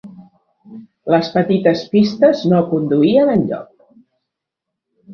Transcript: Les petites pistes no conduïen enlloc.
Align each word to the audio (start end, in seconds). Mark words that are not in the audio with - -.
Les 1.15 1.29
petites 1.35 1.85
pistes 1.93 2.43
no 2.55 2.65
conduïen 2.75 3.33
enlloc. 3.37 3.73